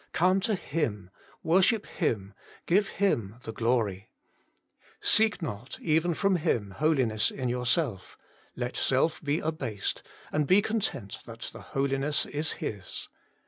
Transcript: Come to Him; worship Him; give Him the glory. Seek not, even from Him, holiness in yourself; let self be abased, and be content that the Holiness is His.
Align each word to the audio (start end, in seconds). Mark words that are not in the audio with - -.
Come 0.13 0.39
to 0.39 0.55
Him; 0.55 1.11
worship 1.43 1.85
Him; 1.85 2.33
give 2.65 2.87
Him 2.87 3.35
the 3.43 3.53
glory. 3.53 4.09
Seek 4.99 5.43
not, 5.43 5.77
even 5.79 6.15
from 6.15 6.37
Him, 6.37 6.71
holiness 6.71 7.29
in 7.29 7.49
yourself; 7.49 8.17
let 8.55 8.75
self 8.75 9.21
be 9.23 9.37
abased, 9.37 10.01
and 10.31 10.47
be 10.47 10.59
content 10.59 11.19
that 11.27 11.51
the 11.53 11.61
Holiness 11.61 12.25
is 12.25 12.53
His. 12.53 13.09